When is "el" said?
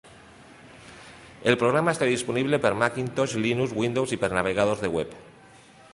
1.51-1.57